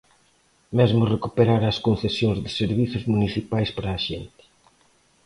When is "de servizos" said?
2.43-3.03